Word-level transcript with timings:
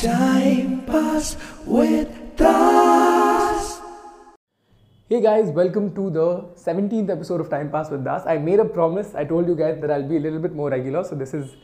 Time 0.00 0.86
Pass 0.86 1.36
with 1.66 2.08
Das. 2.36 3.78
Hey 5.06 5.20
guys, 5.20 5.50
welcome 5.50 5.94
to 5.94 6.08
the 6.08 6.44
17th 6.54 7.10
episode 7.10 7.42
of 7.42 7.50
Time 7.50 7.70
Pass 7.70 7.90
with 7.90 8.02
Das. 8.02 8.24
I 8.24 8.38
made 8.38 8.58
a 8.58 8.64
promise. 8.64 9.14
I 9.14 9.26
told 9.26 9.46
you 9.46 9.54
guys 9.54 9.78
that 9.82 9.90
I'll 9.90 10.08
be 10.08 10.16
a 10.16 10.20
little 10.20 10.38
bit 10.38 10.54
more 10.54 10.70
regular, 10.70 11.04
so 11.04 11.14
this 11.14 11.34
is 11.34 11.56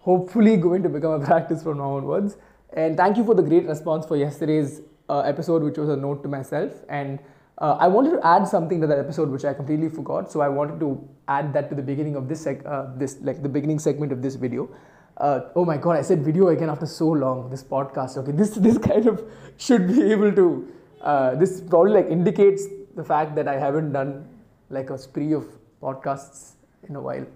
hopefully 0.00 0.56
going 0.56 0.82
to 0.84 0.88
become 0.88 1.20
a 1.20 1.24
practice 1.30 1.62
from 1.62 1.76
now 1.76 1.96
onwards. 1.96 2.38
And 2.72 2.96
thank 2.96 3.18
you 3.18 3.24
for 3.26 3.34
the 3.34 3.42
great 3.42 3.66
response 3.66 4.06
for 4.06 4.16
yesterday's 4.16 4.80
uh, 5.10 5.20
episode, 5.20 5.62
which 5.62 5.76
was 5.76 5.90
a 5.90 5.96
note 5.96 6.22
to 6.22 6.30
myself. 6.30 6.72
And 6.88 7.18
uh, 7.58 7.76
I 7.78 7.88
wanted 7.88 8.12
to 8.12 8.26
add 8.26 8.48
something 8.48 8.80
to 8.80 8.86
that 8.86 8.98
episode, 8.98 9.28
which 9.28 9.44
I 9.44 9.52
completely 9.52 9.90
forgot. 9.90 10.32
So 10.32 10.40
I 10.40 10.48
wanted 10.48 10.80
to 10.80 11.06
add 11.28 11.52
that 11.52 11.68
to 11.68 11.74
the 11.74 11.82
beginning 11.82 12.16
of 12.16 12.26
this, 12.26 12.46
uh, 12.46 12.92
this 12.96 13.18
like 13.20 13.42
the 13.42 13.50
beginning 13.50 13.78
segment 13.78 14.12
of 14.12 14.22
this 14.22 14.34
video. 14.34 14.70
Uh, 15.16 15.40
oh 15.54 15.64
my 15.64 15.78
god, 15.78 15.96
I 15.96 16.02
said 16.02 16.22
video 16.22 16.48
again 16.48 16.68
after 16.68 16.86
so 16.86 17.08
long. 17.08 17.48
This 17.48 17.62
podcast, 17.64 18.18
okay, 18.18 18.32
this 18.32 18.50
this 18.66 18.78
kind 18.78 19.06
of 19.06 19.24
should 19.56 19.88
be 19.88 20.10
able 20.12 20.32
to. 20.32 20.72
Uh, 21.00 21.34
this 21.36 21.60
probably 21.60 21.92
like 21.92 22.10
indicates 22.10 22.66
the 22.96 23.04
fact 23.04 23.34
that 23.36 23.48
I 23.48 23.58
haven't 23.58 23.92
done 23.92 24.28
like 24.70 24.90
a 24.90 24.98
spree 24.98 25.32
of 25.32 25.44
podcasts 25.82 26.52
in 26.88 26.96
a 26.96 27.00
while. 27.00 27.26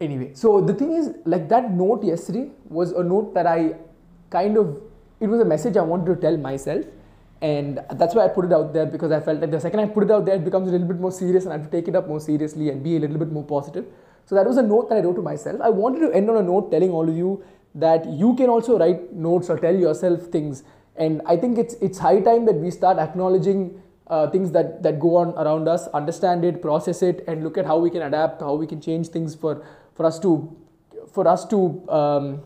Anyway, 0.00 0.32
so 0.34 0.60
the 0.60 0.74
thing 0.74 0.92
is, 0.92 1.10
like 1.24 1.48
that 1.48 1.70
note 1.70 2.04
yesterday 2.04 2.50
was 2.68 2.92
a 2.92 3.02
note 3.02 3.34
that 3.34 3.46
I 3.46 3.74
kind 4.30 4.56
of, 4.56 4.82
it 5.20 5.26
was 5.26 5.40
a 5.40 5.44
message 5.44 5.76
I 5.76 5.82
wanted 5.82 6.14
to 6.14 6.20
tell 6.20 6.36
myself. 6.36 6.84
And 7.40 7.80
that's 7.92 8.14
why 8.14 8.24
I 8.24 8.28
put 8.28 8.46
it 8.46 8.52
out 8.52 8.72
there 8.72 8.86
because 8.86 9.12
I 9.12 9.20
felt 9.20 9.40
like 9.40 9.50
the 9.50 9.60
second 9.60 9.80
I 9.80 9.86
put 9.86 10.04
it 10.04 10.10
out 10.10 10.24
there, 10.24 10.36
it 10.36 10.44
becomes 10.44 10.68
a 10.68 10.72
little 10.72 10.86
bit 10.86 10.98
more 10.98 11.12
serious 11.12 11.44
and 11.44 11.52
I 11.52 11.58
have 11.58 11.70
to 11.70 11.70
take 11.70 11.88
it 11.88 11.94
up 11.94 12.08
more 12.08 12.20
seriously 12.20 12.70
and 12.70 12.82
be 12.82 12.96
a 12.96 13.00
little 13.00 13.18
bit 13.18 13.30
more 13.30 13.44
positive. 13.44 13.84
So 14.26 14.34
that 14.34 14.46
was 14.46 14.56
a 14.56 14.62
note 14.62 14.88
that 14.90 14.98
I 14.98 15.00
wrote 15.00 15.16
to 15.16 15.22
myself. 15.22 15.60
I 15.60 15.70
wanted 15.70 16.00
to 16.00 16.12
end 16.12 16.28
on 16.28 16.36
a 16.36 16.42
note 16.42 16.70
telling 16.70 16.90
all 16.90 17.08
of 17.08 17.16
you 17.16 17.42
that 17.74 18.06
you 18.06 18.34
can 18.34 18.48
also 18.50 18.78
write 18.78 19.12
notes 19.12 19.48
or 19.48 19.58
tell 19.58 19.74
yourself 19.74 20.26
things. 20.26 20.62
And 20.96 21.22
I 21.26 21.36
think 21.36 21.58
it's, 21.58 21.74
it's 21.74 21.98
high 21.98 22.20
time 22.20 22.46
that 22.46 22.54
we 22.54 22.70
start 22.70 22.98
acknowledging 22.98 23.82
uh, 24.08 24.30
things 24.30 24.52
that, 24.52 24.82
that 24.82 24.98
go 25.00 25.16
on 25.16 25.28
around 25.34 25.68
us, 25.68 25.88
understand 25.88 26.44
it, 26.44 26.62
process 26.62 27.02
it, 27.02 27.24
and 27.26 27.42
look 27.44 27.58
at 27.58 27.66
how 27.66 27.78
we 27.78 27.90
can 27.90 28.02
adapt, 28.02 28.40
how 28.40 28.54
we 28.54 28.66
can 28.66 28.80
change 28.80 29.08
things 29.08 29.34
for, 29.34 29.64
for 29.94 30.06
us 30.06 30.18
to 30.20 30.56
for 31.12 31.26
us 31.26 31.46
to 31.46 31.58
um, 31.88 32.42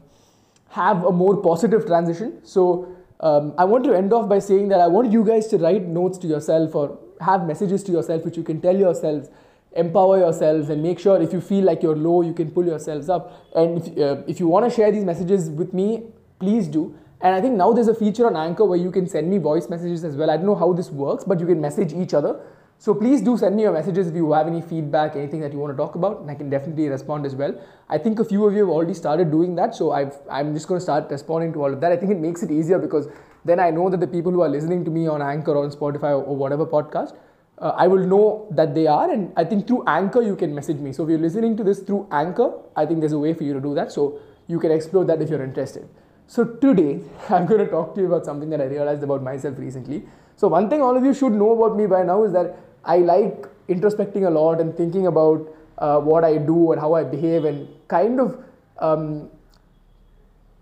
have 0.69 1.05
a 1.05 1.11
more 1.11 1.37
positive 1.43 1.87
transition. 1.87 2.41
So 2.45 2.97
um, 3.19 3.55
I 3.59 3.65
want 3.65 3.85
to 3.85 3.95
end 3.95 4.13
off 4.13 4.29
by 4.29 4.39
saying 4.39 4.69
that 4.69 4.81
I 4.81 4.87
want 4.87 5.11
you 5.11 5.25
guys 5.25 5.49
to 5.49 5.59
write 5.59 5.87
notes 5.87 6.19
to 6.19 6.29
yourself 6.29 6.75
or 6.75 6.99
have 7.21 7.47
messages 7.47 7.83
to 7.85 7.93
yourself 7.93 8.25
which 8.25 8.37
you 8.37 8.45
can 8.45 8.61
tell 8.61 8.77
yourselves, 8.77 9.29
empower 9.75 10.19
yourselves, 10.19 10.69
and 10.69 10.83
make 10.83 10.99
sure 10.99 11.21
if 11.21 11.33
you 11.33 11.41
feel 11.41 11.65
like 11.65 11.83
you're 11.83 11.97
low, 11.97 12.23
you 12.23 12.33
can 12.33 12.51
pull 12.51 12.65
yourselves 12.65 13.09
up. 13.09 13.33
And 13.55 13.79
if, 13.79 13.99
uh, 13.99 14.23
if 14.27 14.41
you 14.41 14.49
want 14.49 14.69
to 14.69 14.75
share 14.75 14.91
these 14.91 15.05
messages 15.05 15.49
with 15.51 15.73
me, 15.73 16.05
please 16.39 16.69
do. 16.69 16.95
And 17.21 17.35
I 17.35 17.41
think 17.41 17.55
now 17.55 17.73
there's 17.73 17.89
a 17.89 17.95
feature 17.95 18.27
on 18.27 18.37
Anchor 18.37 18.65
where 18.65 18.79
you 18.79 18.91
can 18.91 19.07
send 19.07 19.29
me 19.31 19.39
voice 19.39 19.69
messages 19.69 20.05
as 20.05 20.17
well. 20.17 20.31
I 20.31 20.37
don't 20.37 20.47
know 20.47 20.55
how 20.55 20.73
this 20.73 20.91
works, 20.91 21.23
but 21.25 21.39
you 21.39 21.47
can 21.47 21.61
message 21.61 21.93
each 21.93 22.15
other. 22.15 22.41
So 22.79 22.95
please 22.95 23.21
do 23.21 23.37
send 23.37 23.57
me 23.57 23.63
your 23.63 23.75
messages 23.75 24.09
if 24.09 24.15
you 24.15 24.33
have 24.33 24.47
any 24.47 24.63
feedback, 24.63 25.15
anything 25.15 25.41
that 25.41 25.53
you 25.53 25.59
want 25.59 25.71
to 25.71 25.77
talk 25.77 25.97
about, 25.97 26.21
and 26.21 26.31
I 26.31 26.35
can 26.35 26.49
definitely 26.49 26.89
respond 26.89 27.27
as 27.27 27.35
well. 27.35 27.53
I 27.91 27.99
think 27.99 28.21
a 28.21 28.25
few 28.25 28.47
of 28.47 28.55
you 28.55 28.61
have 28.61 28.71
already 28.71 28.95
started 28.95 29.31
doing 29.31 29.55
that, 29.57 29.75
so 29.75 29.93
I've, 29.93 30.17
I'm 30.31 30.55
just 30.55 30.67
going 30.67 30.79
to 30.79 30.83
start 30.83 31.11
responding 31.11 31.53
to 31.53 31.63
all 31.63 31.71
of 31.71 31.83
that. 31.83 31.93
I 31.93 31.99
think 31.99 32.11
it 32.11 32.19
makes 32.19 32.43
it 32.43 32.51
easier 32.51 32.79
because 32.79 33.07
then 33.45 33.61
I 33.61 33.69
know 33.69 33.91
that 33.91 34.01
the 34.01 34.07
people 34.07 34.33
who 34.33 34.41
are 34.41 34.49
listening 34.49 34.83
to 34.87 34.91
me 34.91 35.07
on 35.07 35.21
Anchor 35.21 35.57
or 35.57 35.65
on 35.65 35.71
Spotify 35.71 36.05
or, 36.05 36.23
or 36.23 36.37
whatever 36.37 36.65
podcast, 36.65 37.15
uh, 37.61 37.75
I 37.77 37.87
will 37.87 38.07
know 38.07 38.47
that 38.53 38.75
they 38.75 38.87
are, 38.87 39.11
and 39.11 39.33
I 39.37 39.45
think 39.45 39.67
through 39.67 39.85
Anchor 39.87 40.23
you 40.23 40.35
can 40.35 40.55
message 40.55 40.79
me. 40.79 40.93
So 40.93 41.05
if 41.05 41.11
you're 41.11 41.19
listening 41.19 41.57
to 41.59 41.65
this 41.65 41.81
through 41.81 42.09
Anchor, 42.11 42.53
I 42.75 42.87
think 42.87 43.01
there's 43.01 43.13
a 43.13 43.19
way 43.19 43.35
for 43.35 43.45
you 43.45 43.53
to 43.53 43.61
do 43.61 43.75
that. 43.75 43.93
So 43.93 44.21
you 44.47 44.59
can 44.59 44.71
explore 44.71 45.05
that 45.05 45.21
if 45.21 45.29
you're 45.29 45.45
interested. 45.45 45.89
So 46.27 46.45
today 46.45 47.01
I'm 47.29 47.47
going 47.47 47.65
to 47.65 47.71
talk 47.71 47.95
to 47.97 48.01
you 48.01 48.07
about 48.07 48.25
something 48.25 48.49
that 48.51 48.61
I 48.61 48.65
realized 48.65 49.03
about 49.03 49.23
myself 49.23 49.59
recently. 49.59 50.03
So 50.37 50.49
one 50.49 50.71
thing 50.71 50.81
all 50.81 50.97
of 50.97 51.05
you 51.05 51.13
should 51.13 51.33
know 51.33 51.53
about 51.53 51.77
me 51.77 51.87
by 51.87 52.03
now 52.03 52.25
is 52.25 52.33
that 52.33 52.57
I 52.85 52.99
like 52.99 53.47
introspecting 53.69 54.27
a 54.27 54.31
lot 54.31 54.61
and 54.61 54.75
thinking 54.75 55.07
about 55.07 55.47
uh, 55.77 55.99
what 55.99 56.25
I 56.25 56.39
do 56.39 56.73
and 56.73 56.81
how 56.81 56.95
I 56.95 57.05
behave 57.05 57.45
and 57.45 57.69
kind 57.89 58.21
of 58.21 58.43
um, 58.79 59.29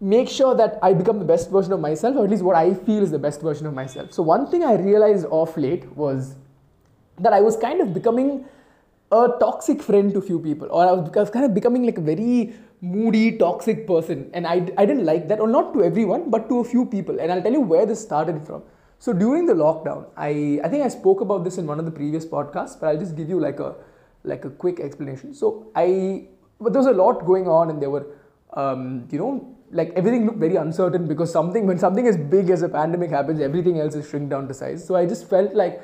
make 0.01 0.29
sure 0.29 0.55
that 0.55 0.79
I 0.83 0.95
become 0.95 1.19
the 1.19 1.25
best 1.25 1.51
version 1.51 1.73
of 1.73 1.81
myself, 1.81 2.17
or 2.17 2.25
at 2.25 2.31
least 2.31 2.43
what 2.43 2.57
I 2.57 2.75
feel 2.75 3.03
is 3.03 3.11
the 3.11 3.19
best 3.19 3.41
version 3.41 3.67
of 3.67 3.75
myself. 3.75 4.13
So, 4.13 4.23
one 4.23 4.51
thing 4.51 4.65
I 4.65 4.75
realized 4.75 5.27
off 5.31 5.57
late 5.57 5.87
was 5.97 6.35
that 7.21 7.33
I 7.33 7.41
was 7.41 7.57
kind 7.57 7.81
of 7.81 7.93
becoming 7.95 8.45
a 9.11 9.29
toxic 9.41 9.83
friend 9.83 10.13
to 10.15 10.21
few 10.21 10.39
people, 10.39 10.69
or 10.71 10.87
I 10.87 10.93
was, 10.93 11.11
I 11.17 11.21
was 11.21 11.31
kind 11.31 11.45
of 11.45 11.55
becoming 11.55 11.85
like 11.85 11.99
a 11.99 12.03
very 12.03 12.55
moody, 12.81 13.39
toxic 13.39 13.87
person, 13.87 14.31
and 14.35 14.47
I, 14.47 14.71
I 14.77 14.87
didn't 14.87 15.05
like 15.05 15.29
that, 15.29 15.41
or 15.41 15.49
not 15.49 15.73
to 15.75 15.83
everyone, 15.83 16.31
but 16.31 16.49
to 16.49 16.61
a 16.61 16.65
few 16.65 16.85
people. 16.85 17.19
And 17.19 17.33
I'll 17.33 17.43
tell 17.43 17.53
you 17.53 17.61
where 17.61 17.87
this 17.87 18.01
started 18.01 18.47
from. 18.47 18.63
So 19.01 19.13
during 19.13 19.47
the 19.47 19.55
lockdown, 19.55 20.07
I, 20.17 20.61
I 20.65 20.69
think 20.69 20.85
I 20.85 20.89
spoke 20.89 21.21
about 21.21 21.45
this 21.45 21.57
in 21.59 21.67
one 21.67 21.79
of 21.79 21.85
the 21.85 21.91
previous 21.91 22.27
podcasts, 22.27 22.79
but 22.79 22.89
I'll 22.89 22.99
just 22.99 23.17
give 23.17 23.29
you 23.29 23.41
like 23.41 23.61
a 23.61 23.77
like 24.25 24.45
a 24.45 24.51
quick 24.51 24.81
explanation. 24.81 25.33
So 25.35 25.71
I 25.75 26.27
but 26.61 26.73
there 26.73 26.81
was 26.81 26.89
a 26.89 26.93
lot 26.93 27.25
going 27.25 27.47
on 27.47 27.71
and 27.71 27.81
there 27.81 27.91
were 27.91 28.07
um, 28.55 29.07
you 29.11 29.19
know 29.19 29.57
like 29.71 29.93
everything 29.95 30.27
looked 30.27 30.39
very 30.39 30.57
uncertain 30.57 31.07
because 31.07 31.31
something 31.31 31.67
when 31.67 31.79
something 31.79 32.07
as 32.07 32.17
big 32.17 32.51
as 32.51 32.63
a 32.63 32.69
pandemic 32.69 33.11
happens, 33.11 33.41
everything 33.41 33.79
else 33.79 33.95
is 33.95 34.09
shrink 34.09 34.31
down 34.31 34.49
to 34.49 34.55
size. 34.55 34.85
So 34.85 34.97
I 34.97 35.07
just 35.07 35.29
felt 35.29 35.55
like 35.55 35.81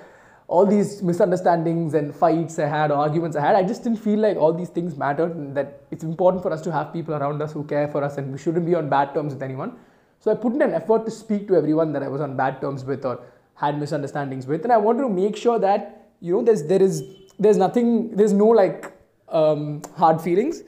all 0.46 0.66
these 0.66 1.02
misunderstandings 1.02 1.94
and 1.94 2.14
fights 2.14 2.58
I 2.58 2.66
had, 2.66 2.90
arguments 2.90 3.36
I 3.36 3.40
had, 3.40 3.56
I 3.56 3.62
just 3.62 3.82
didn't 3.82 3.98
feel 3.98 4.18
like 4.18 4.36
all 4.36 4.52
these 4.52 4.68
things 4.68 4.96
mattered 4.96 5.54
that 5.54 5.82
it's 5.90 6.04
important 6.04 6.42
for 6.42 6.52
us 6.52 6.60
to 6.62 6.72
have 6.72 6.92
people 6.92 7.14
around 7.14 7.40
us 7.40 7.52
who 7.52 7.64
care 7.64 7.88
for 7.88 8.04
us 8.04 8.18
and 8.18 8.30
we 8.30 8.38
shouldn't 8.38 8.66
be 8.66 8.74
on 8.74 8.88
bad 8.88 9.14
terms 9.14 9.32
with 9.32 9.42
anyone. 9.42 9.76
So 10.20 10.30
I 10.30 10.34
put 10.34 10.54
in 10.54 10.62
an 10.62 10.74
effort 10.74 11.04
to 11.04 11.10
speak 11.10 11.48
to 11.48 11.56
everyone 11.56 11.92
that 11.92 12.02
I 12.02 12.08
was 12.08 12.20
on 12.20 12.36
bad 12.36 12.60
terms 12.60 12.84
with 12.84 13.04
or 13.04 13.20
had 13.56 13.78
misunderstandings 13.78 14.46
with, 14.46 14.62
and 14.64 14.72
I 14.72 14.76
wanted 14.76 15.02
to 15.02 15.08
make 15.08 15.36
sure 15.36 15.58
that 15.58 16.08
you 16.20 16.32
know 16.32 16.42
there's 16.42 16.62
there 16.64 16.82
is 16.82 17.04
there's 17.38 17.56
nothing 17.56 18.16
there's 18.16 18.32
no 18.32 18.46
like 18.46 18.90
um, 19.28 19.82
hard 19.96 20.20
feelings, 20.20 20.62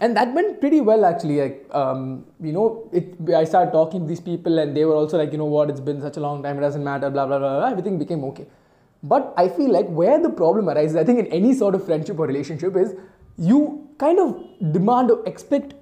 and 0.00 0.16
that 0.16 0.32
went 0.32 0.60
pretty 0.60 0.80
well 0.80 1.04
actually. 1.04 1.40
Like 1.40 1.68
um, 1.72 2.24
you 2.40 2.52
know, 2.52 2.88
it 2.92 3.14
I 3.34 3.44
started 3.44 3.72
talking 3.72 4.00
to 4.00 4.06
these 4.06 4.20
people, 4.20 4.58
and 4.58 4.76
they 4.76 4.84
were 4.84 4.94
also 4.94 5.18
like, 5.18 5.30
you 5.32 5.38
know 5.38 5.44
what, 5.44 5.68
it's 5.70 5.80
been 5.80 6.00
such 6.00 6.16
a 6.16 6.20
long 6.20 6.42
time, 6.42 6.56
it 6.58 6.62
doesn't 6.62 6.82
matter, 6.82 7.10
blah 7.10 7.26
blah 7.26 7.38
blah. 7.38 7.58
blah. 7.58 7.68
Everything 7.68 7.98
became 7.98 8.24
okay. 8.24 8.46
But 9.02 9.32
I 9.36 9.48
feel 9.48 9.70
like 9.70 9.86
where 9.86 10.20
the 10.20 10.30
problem 10.30 10.68
arises, 10.68 10.96
I 10.96 11.04
think 11.04 11.18
in 11.18 11.26
any 11.28 11.54
sort 11.54 11.74
of 11.74 11.84
friendship 11.84 12.18
or 12.18 12.26
relationship 12.26 12.76
is 12.76 12.94
you 13.36 13.88
kind 13.98 14.18
of 14.18 14.72
demand 14.72 15.10
or 15.10 15.26
expect 15.26 15.74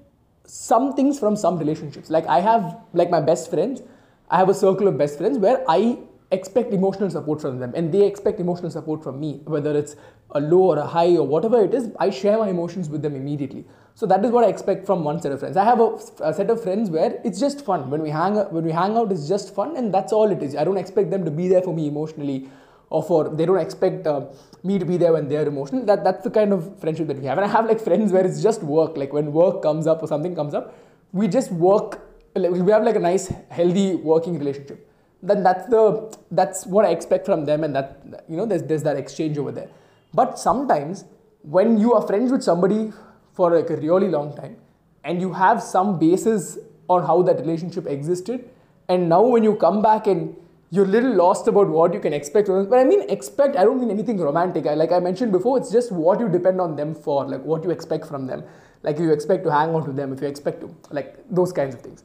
some 0.45 0.95
things 0.95 1.19
from 1.19 1.37
some 1.37 1.59
relationships. 1.59 2.11
Like 2.11 2.27
I 2.27 2.41
have 2.41 2.79
like 2.93 3.11
my 3.11 3.21
best 3.21 3.51
friends, 3.51 3.83
I 4.31 4.37
have 4.37 4.49
a 4.49 4.55
circle 4.55 4.87
of 4.89 4.99
best 4.99 5.19
friends 5.19 5.39
where 5.39 5.65
I 5.69 5.99
expect 6.31 6.73
emotional 6.73 7.09
support 7.09 7.41
from 7.41 7.59
them 7.59 7.73
and 7.75 7.93
they 7.93 8.05
expect 8.05 8.41
emotional 8.41 8.71
support 8.71 9.03
from 9.03 9.21
me, 9.21 9.41
whether 9.45 9.77
it's 9.77 9.97
a 10.33 10.41
low 10.41 10.63
or 10.63 10.79
a 10.79 10.87
high 10.87 11.17
or 11.17 11.27
whatever 11.27 11.63
it 11.65 11.73
is, 11.73 11.91
I 11.99 12.11
share 12.11 12.37
my 12.37 12.49
emotions 12.49 12.89
with 12.89 13.01
them 13.01 13.15
immediately. 13.15 13.65
So 13.95 14.07
that 14.07 14.25
is 14.25 14.31
what 14.31 14.45
I 14.45 14.49
expect 14.49 14.85
from 14.85 15.05
one 15.05 15.21
set 15.23 15.33
of 15.33 15.41
friends. 15.41 15.57
I 15.57 15.65
have 15.65 15.81
a, 15.81 15.99
a 16.21 16.35
set 16.35 16.51
of 16.51 16.63
friends 16.63 16.91
where 16.91 17.21
it's 17.25 17.41
just 17.41 17.65
fun. 17.65 17.89
When 17.89 18.03
we 18.03 18.11
hang 18.11 18.35
when 18.35 18.65
we 18.65 18.73
hang 18.73 18.97
out, 18.97 19.11
it's 19.11 19.29
just 19.29 19.55
fun 19.55 19.77
and 19.77 19.95
that's 19.95 20.13
all 20.13 20.31
it 20.31 20.43
is. 20.43 20.55
I 20.55 20.65
don't 20.65 20.77
expect 20.77 21.11
them 21.11 21.25
to 21.25 21.31
be 21.31 21.49
there 21.49 21.63
for 21.63 21.73
me 21.73 21.87
emotionally 21.87 22.49
or 22.91 23.03
for 23.03 23.29
they 23.29 23.47
don't 23.47 23.59
expect 23.59 24.07
uh, 24.07 24.27
me 24.63 24.79
to 24.79 24.85
be 24.85 24.97
there 24.97 25.13
when 25.13 25.29
they're 25.29 25.47
emotional. 25.47 25.85
That 25.85 26.05
that's 26.05 26.23
the 26.25 26.31
kind 26.31 26.53
of 26.53 26.79
friendship 26.81 27.07
that 27.09 27.19
we 27.19 27.27
have. 27.27 27.39
And 27.39 27.45
I 27.45 27.49
have 27.49 27.67
like 27.67 27.81
friends 27.81 28.13
where 28.13 28.25
it's 28.25 28.43
just 28.43 28.63
work. 28.63 28.97
Like 28.97 29.13
when 29.13 29.33
work 29.33 29.63
comes 29.63 29.87
up 29.87 30.03
or 30.03 30.07
something 30.07 30.35
comes 30.35 30.55
up, 30.55 30.75
we 31.13 31.29
just 31.29 31.51
work. 31.53 32.01
Like, 32.35 32.51
we 32.51 32.71
have 32.71 32.85
like 32.85 32.97
a 32.97 33.01
nice, 33.01 33.29
healthy 33.49 33.95
working 33.95 34.39
relationship. 34.39 34.89
Then 35.23 35.43
that's 35.43 35.67
the 35.69 36.15
that's 36.31 36.67
what 36.67 36.85
I 36.85 36.91
expect 36.91 37.27
from 37.27 37.45
them, 37.47 37.65
and 37.65 37.75
that 37.75 38.25
you 38.29 38.37
know 38.37 38.47
there's 38.47 38.63
there's 38.63 38.83
that 38.83 38.97
exchange 38.97 39.39
over 39.39 39.51
there. 39.51 39.69
But 40.15 40.39
sometimes 40.39 41.05
when 41.43 41.79
you 41.79 41.95
are 41.95 42.07
friends 42.07 42.31
with 42.31 42.43
somebody 42.43 42.93
for 43.33 43.55
like 43.55 43.71
a 43.71 43.77
really 43.77 44.09
long 44.09 44.37
time, 44.37 44.57
and 45.05 45.21
you 45.21 45.33
have 45.33 45.63
some 45.63 45.99
basis 45.99 46.59
on 46.89 47.05
how 47.05 47.23
that 47.23 47.41
relationship 47.41 47.87
existed, 47.87 48.49
and 48.89 49.09
now 49.09 49.23
when 49.23 49.43
you 49.43 49.57
come 49.57 49.83
back 49.83 50.07
and 50.07 50.37
you're 50.72 50.86
a 50.86 50.94
little 50.96 51.14
lost 51.14 51.48
about 51.48 51.68
what 51.68 51.94
you 51.94 52.00
can 52.00 52.14
expect 52.14 52.48
from 52.48 52.56
them. 52.58 52.70
But 52.70 52.80
I 52.80 52.86
mean 52.86 53.02
expect, 53.10 53.58
I 53.58 53.64
don't 53.64 53.80
mean 53.80 53.92
anything 53.92 54.18
romantic. 54.18 54.66
I, 54.66 54.74
like 54.74 54.92
I 54.92 55.00
mentioned 55.00 55.32
before, 55.32 55.58
it's 55.58 55.72
just 55.72 55.92
what 55.92 56.20
you 56.20 56.30
depend 56.30 56.62
on 56.62 56.76
them 56.76 56.96
for, 56.96 57.26
like 57.26 57.44
what 57.44 57.64
you 57.66 57.72
expect 57.72 58.06
from 58.06 58.26
them. 58.26 58.44
Like 58.84 58.96
if 58.96 59.02
you 59.02 59.12
expect 59.12 59.44
to 59.44 59.52
hang 59.52 59.76
on 59.76 59.86
to 59.86 59.92
them, 59.92 60.14
if 60.14 60.22
you 60.22 60.28
expect 60.28 60.62
to, 60.62 60.74
like 60.90 61.18
those 61.30 61.52
kinds 61.52 61.76
of 61.76 61.82
things. 61.82 62.04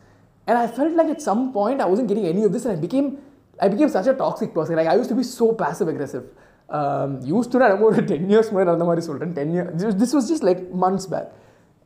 And 0.49 0.58
I 0.58 0.67
felt 0.67 0.93
like 0.94 1.08
at 1.08 1.23
some 1.23 1.52
point 1.52 1.81
I 1.81 1.87
wasn't 1.87 2.08
getting 2.08 2.26
any 2.26 2.43
of 2.44 2.52
this 2.52 2.64
and 2.64 2.76
I 2.76 2.81
became 2.81 3.19
I 3.61 3.69
became 3.69 3.88
such 3.88 4.06
a 4.06 4.14
toxic 4.14 4.52
person. 4.52 4.76
Like 4.76 4.88
I 4.88 4.96
used 4.96 5.08
to 5.08 5.14
be 5.14 5.23
so 5.23 5.52
passive 5.52 5.88
aggressive. 5.88 6.25
Um, 6.69 7.11
used 7.23 7.52
to 7.52 7.58
நான் 7.62 7.82
ஒரு 7.87 8.00
ten 8.11 8.28
years 8.32 8.49
முன்னாடி 8.52 8.70
அந்த 8.76 8.87
மாதிரி 8.88 9.02
சொல்கிறேன் 9.08 9.34
ten 9.38 9.52
year 9.56 9.99
this 10.02 10.12
was 10.17 10.25
just 10.32 10.44
like 10.49 10.61
months 10.84 11.06
back. 11.12 11.26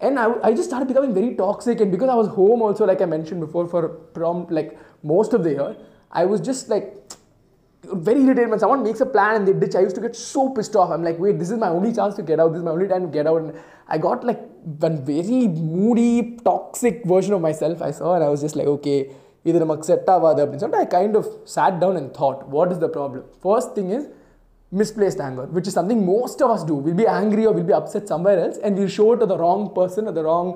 And 0.06 0.18
I, 0.22 0.26
I 0.48 0.50
just 0.58 0.68
started 0.70 0.88
becoming 0.92 1.12
very 1.20 1.30
toxic 1.40 1.78
and 1.82 1.90
because 1.94 2.10
I 2.14 2.18
was 2.22 2.28
home 2.38 2.60
also 2.66 2.84
like 2.90 3.02
I 3.06 3.08
mentioned 3.16 3.40
before 3.46 3.64
for 3.72 3.82
prom 4.16 4.38
like 4.58 4.70
most 5.12 5.32
of 5.36 5.42
the 5.46 5.52
year, 5.58 5.72
I 6.20 6.24
was 6.32 6.40
just 6.40 6.68
like 6.68 6.86
very 8.08 8.22
irritated 8.24 8.50
when 8.50 8.60
someone 8.62 8.82
makes 8.82 9.00
a 9.00 9.06
plan 9.06 9.32
and 9.36 9.48
they 9.48 9.54
ditch. 9.62 9.74
I 9.74 9.80
used 9.80 9.96
to 10.00 10.02
get 10.06 10.14
so 10.16 10.42
pissed 10.56 10.76
off. 10.76 10.90
I'm 10.90 11.04
like, 11.08 11.18
wait, 11.18 11.38
this 11.38 11.50
is 11.50 11.58
my 11.58 11.68
only 11.68 11.92
chance 11.98 12.14
to 12.16 12.22
get 12.30 12.38
out. 12.42 12.50
This 12.52 12.58
is 12.58 12.64
my 12.64 12.74
only 12.78 12.88
time 12.88 13.04
to 13.08 13.12
get 13.18 13.26
out. 13.26 13.40
And 13.42 13.54
I 13.88 13.98
got 13.98 14.24
like 14.30 14.40
one 14.86 15.04
very 15.04 15.48
moody, 15.48 16.12
toxic 16.50 17.04
version 17.04 17.32
of 17.32 17.40
myself 17.40 17.82
I 17.82 17.90
saw, 17.90 18.14
and 18.16 18.24
I 18.24 18.28
was 18.28 18.40
just 18.46 18.56
like, 18.60 18.70
okay, 18.76 19.00
இது 19.48 19.58
நமக்கு 19.62 19.84
set 19.90 20.08
ஆகாது 20.14 20.40
அப்படின்னு 20.42 20.62
சொல்லிட்டு 20.62 20.84
I 20.86 20.88
kind 20.96 21.14
of 21.20 21.26
sat 21.54 21.74
down 21.82 21.94
and 22.00 22.08
thought, 22.18 22.40
what 22.54 22.68
is 22.72 22.78
the 22.82 22.90
problem? 22.96 23.22
First 23.46 23.70
thing 23.76 23.88
is 23.98 24.02
misplaced 24.80 25.20
anger, 25.26 25.46
which 25.56 25.66
is 25.70 25.74
something 25.78 26.00
most 26.14 26.38
of 26.44 26.50
us 26.54 26.62
do. 26.70 26.74
We'll 26.84 27.00
be 27.04 27.08
angry 27.20 27.44
or 27.48 27.52
we'll 27.56 27.70
be 27.72 27.76
upset 27.80 28.04
somewhere 28.12 28.38
else, 28.44 28.58
and 28.64 28.76
we'll 28.78 28.94
show 28.98 29.08
it 29.14 29.20
to 29.22 29.28
the 29.32 29.38
wrong 29.42 29.62
person 29.78 30.02
at 30.10 30.14
the 30.18 30.24
wrong 30.28 30.48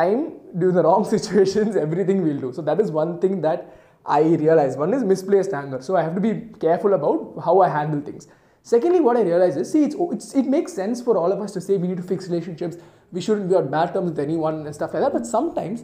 time, 0.00 0.20
during 0.60 0.76
the 0.80 0.84
wrong 0.88 1.04
situations, 1.16 1.74
everything 1.86 2.18
we'll 2.26 2.42
do. 2.46 2.50
So 2.58 2.62
that 2.68 2.80
is 2.84 2.90
one 3.02 3.12
thing 3.22 3.34
that 3.46 3.60
I 4.05 4.21
realize 4.21 4.75
One 4.75 4.93
is 4.93 5.03
misplaced 5.03 5.53
anger. 5.53 5.81
So 5.81 5.95
I 5.95 6.03
have 6.03 6.15
to 6.15 6.21
be 6.21 6.49
careful 6.59 6.93
about 6.93 7.43
how 7.43 7.61
I 7.61 7.69
handle 7.69 8.01
things. 8.01 8.27
Secondly, 8.61 8.99
what 8.99 9.17
I 9.17 9.21
realize 9.21 9.57
is, 9.57 9.71
see, 9.71 9.83
it's, 9.83 9.95
it's, 9.99 10.33
it 10.35 10.45
makes 10.45 10.73
sense 10.73 11.01
for 11.01 11.17
all 11.17 11.31
of 11.31 11.41
us 11.41 11.51
to 11.53 11.61
say 11.61 11.77
we 11.77 11.87
need 11.87 11.97
to 11.97 12.03
fix 12.03 12.29
relationships, 12.29 12.77
we 13.11 13.21
shouldn't 13.21 13.49
be 13.49 13.55
on 13.55 13.69
bad 13.69 13.93
terms 13.93 14.11
with 14.11 14.19
anyone 14.19 14.65
and 14.65 14.73
stuff 14.73 14.93
like 14.93 15.03
that. 15.03 15.11
But 15.11 15.25
sometimes, 15.25 15.83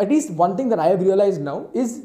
at 0.00 0.08
least 0.08 0.30
one 0.30 0.56
thing 0.56 0.68
that 0.68 0.78
I 0.78 0.86
have 0.86 1.00
realized 1.00 1.40
now 1.40 1.68
is 1.74 2.04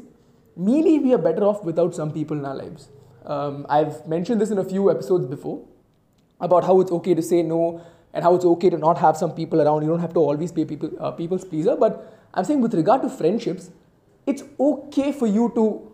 maybe 0.56 0.98
we 0.98 1.14
are 1.14 1.18
better 1.18 1.44
off 1.44 1.64
without 1.64 1.94
some 1.94 2.12
people 2.12 2.36
in 2.36 2.44
our 2.44 2.54
lives. 2.54 2.88
Um, 3.24 3.64
I've 3.68 4.06
mentioned 4.08 4.40
this 4.40 4.50
in 4.50 4.58
a 4.58 4.64
few 4.64 4.90
episodes 4.90 5.26
before 5.26 5.64
about 6.40 6.64
how 6.64 6.80
it's 6.80 6.90
okay 6.90 7.14
to 7.14 7.22
say 7.22 7.42
no 7.42 7.80
and 8.12 8.24
how 8.24 8.34
it's 8.34 8.44
okay 8.44 8.70
to 8.70 8.78
not 8.78 8.98
have 8.98 9.16
some 9.16 9.32
people 9.32 9.62
around. 9.62 9.82
You 9.82 9.88
don't 9.88 10.00
have 10.00 10.14
to 10.14 10.20
always 10.20 10.50
be 10.50 10.64
people, 10.64 10.90
uh, 10.98 11.12
people's 11.12 11.44
pleaser. 11.44 11.76
But 11.76 12.12
I'm 12.34 12.44
saying 12.44 12.60
with 12.60 12.74
regard 12.74 13.02
to 13.02 13.08
friendships, 13.08 13.70
it's 14.26 14.42
okay 14.58 15.12
for 15.12 15.26
you 15.26 15.52
to 15.54 15.88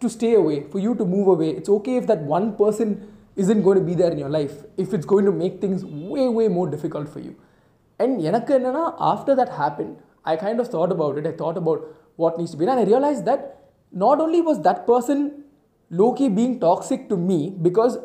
to 0.00 0.08
stay 0.08 0.34
away, 0.34 0.64
for 0.70 0.78
you 0.78 0.94
to 0.94 1.04
move 1.04 1.26
away. 1.26 1.50
It's 1.50 1.68
okay 1.68 1.96
if 1.96 2.06
that 2.06 2.18
one 2.18 2.56
person 2.56 3.12
isn't 3.34 3.62
going 3.62 3.78
to 3.78 3.84
be 3.84 3.94
there 3.94 4.12
in 4.12 4.18
your 4.18 4.28
life, 4.28 4.62
if 4.76 4.94
it's 4.94 5.06
going 5.06 5.24
to 5.24 5.32
make 5.32 5.60
things 5.60 5.84
way, 5.84 6.28
way 6.28 6.48
more 6.48 6.68
difficult 6.68 7.08
for 7.08 7.20
you. 7.20 7.34
And 7.98 8.24
after 8.24 9.34
that 9.34 9.48
happened, 9.48 9.98
I 10.24 10.36
kind 10.36 10.60
of 10.60 10.68
thought 10.68 10.92
about 10.92 11.18
it. 11.18 11.26
I 11.26 11.32
thought 11.32 11.56
about 11.56 11.84
what 12.16 12.38
needs 12.38 12.52
to 12.52 12.56
be 12.56 12.66
done. 12.66 12.78
I 12.78 12.84
realized 12.84 13.24
that 13.24 13.70
not 13.92 14.20
only 14.20 14.40
was 14.40 14.62
that 14.62 14.86
person 14.86 15.44
Loki 15.90 16.28
being 16.28 16.60
toxic 16.60 17.08
to 17.08 17.16
me 17.16 17.50
because 17.50 17.98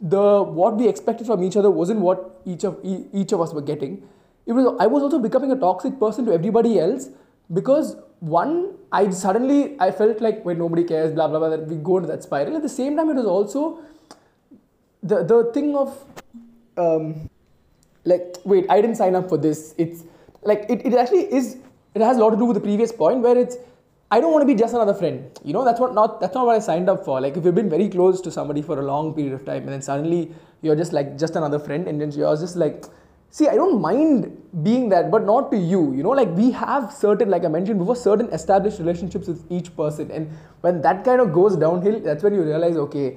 the 0.00 0.42
what 0.42 0.76
we 0.76 0.88
expected 0.88 1.26
from 1.26 1.42
each 1.42 1.56
other 1.56 1.70
wasn't 1.70 2.00
what 2.00 2.40
each 2.44 2.64
of 2.64 2.78
each 2.82 3.32
of 3.32 3.40
us 3.40 3.52
were 3.52 3.62
getting. 3.62 4.02
It 4.46 4.52
was 4.52 4.74
I 4.80 4.86
was 4.86 5.02
also 5.02 5.18
becoming 5.18 5.52
a 5.52 5.56
toxic 5.56 5.98
person 6.00 6.24
to 6.26 6.32
everybody 6.32 6.78
else 6.78 7.08
because 7.52 7.96
one 8.20 8.74
I 8.90 9.10
suddenly 9.10 9.76
I 9.80 9.90
felt 9.90 10.20
like 10.20 10.44
when 10.44 10.58
nobody 10.58 10.84
cares, 10.84 11.12
blah 11.12 11.28
blah 11.28 11.38
blah, 11.38 11.50
that 11.50 11.66
we 11.66 11.76
go 11.76 11.98
into 11.98 12.08
that 12.08 12.22
spiral. 12.22 12.56
At 12.56 12.62
the 12.62 12.68
same 12.68 12.96
time, 12.96 13.10
it 13.10 13.14
was 13.14 13.26
also 13.26 13.80
the 15.02 15.22
the 15.22 15.50
thing 15.52 15.76
of 15.76 16.04
um, 16.76 17.28
like 18.04 18.36
wait 18.44 18.66
i 18.70 18.80
didn't 18.80 18.96
sign 18.96 19.14
up 19.14 19.28
for 19.28 19.38
this. 19.38 19.74
It's 19.78 20.04
like 20.42 20.66
it, 20.68 20.84
it 20.86 20.94
actually 20.94 21.32
is 21.32 21.56
it 21.94 22.02
has 22.02 22.16
a 22.16 22.20
lot 22.20 22.30
to 22.30 22.36
do 22.36 22.44
with 22.44 22.54
the 22.54 22.60
previous 22.60 22.92
point 22.92 23.20
where 23.20 23.36
it's 23.36 23.56
i 24.10 24.20
don't 24.20 24.32
want 24.32 24.42
to 24.42 24.46
be 24.46 24.54
just 24.54 24.74
another 24.74 24.94
friend. 24.94 25.30
You 25.44 25.52
know 25.52 25.64
that's 25.64 25.80
what 25.80 25.94
not 25.94 26.20
that's 26.20 26.34
not 26.34 26.46
what 26.46 26.56
i 26.56 26.58
signed 26.58 26.88
up 26.88 27.04
for. 27.04 27.20
Like 27.20 27.36
if 27.36 27.44
you've 27.44 27.54
been 27.54 27.70
very 27.70 27.88
close 27.88 28.20
to 28.22 28.30
somebody 28.30 28.62
for 28.62 28.78
a 28.78 28.82
long 28.82 29.14
period 29.14 29.34
of 29.34 29.44
time 29.44 29.62
and 29.62 29.68
then 29.68 29.82
suddenly 29.82 30.32
you're 30.62 30.76
just 30.76 30.92
like 30.92 31.18
just 31.18 31.36
another 31.36 31.58
friend 31.58 31.86
and 31.86 32.00
then 32.00 32.10
you're 32.12 32.36
just 32.36 32.56
like 32.56 32.84
see 33.33 33.47
i 33.51 33.55
don't 33.59 33.79
mind 33.87 34.17
being 34.65 34.85
that 34.93 35.05
but 35.13 35.23
not 35.31 35.43
to 35.51 35.57
you 35.71 35.81
you 35.97 36.03
know 36.05 36.15
like 36.21 36.31
we 36.41 36.47
have 36.63 36.83
certain 37.03 37.29
like 37.33 37.45
i 37.49 37.51
mentioned 37.57 37.79
before 37.83 37.97
certain 38.07 38.27
established 38.37 38.79
relationships 38.83 39.27
with 39.31 39.41
each 39.57 39.69
person 39.81 40.11
and 40.17 40.23
when 40.65 40.81
that 40.87 40.99
kind 41.07 41.21
of 41.23 41.29
goes 41.39 41.55
downhill 41.65 41.97
that's 42.07 42.23
when 42.27 42.35
you 42.39 42.45
realize 42.53 42.79
okay 42.87 43.07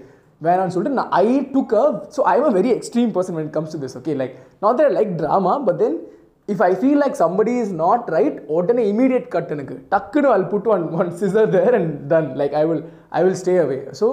வேணாம்னு 0.47 0.73
சொல்லிட்டு 0.75 0.99
நான் 0.99 1.13
ஐ 1.19 1.29
டுக் 1.53 1.71
அ 1.83 1.85
so 2.15 2.23
I 2.31 2.35
am 2.39 2.49
a 2.49 2.51
very 2.57 2.71
extreme 2.75 3.13
person 3.15 3.37
when 3.39 3.49
comes 3.55 3.71
to 3.75 3.79
this 3.85 3.95
okay 4.01 4.15
like 4.23 4.33
not 4.65 4.77
that 4.81 4.95
like 4.97 5.13
drama 5.21 5.55
but 5.67 5.79
then 5.83 5.97
if 6.55 6.63
I 6.67 6.71
feel 6.81 7.01
like 7.03 7.17
somebody 7.23 7.53
is 7.63 7.73
not 7.79 8.11
right 8.17 8.37
உடனே 8.57 8.83
immediate 8.93 9.27
cut 9.35 9.53
எனக்கு 9.57 9.77
டக்குன்னு 9.95 10.31
I 10.35 10.39
put 10.53 10.69
one 10.75 10.85
one 11.01 11.11
scissor 11.23 11.49
there 11.57 11.77
and 11.79 11.95
done 12.13 12.29
like 12.41 12.57
I 12.63 12.65
will 12.71 12.85
I 13.21 13.23
will 13.27 13.39
stay 13.43 13.55
away 13.65 13.79
so 14.01 14.09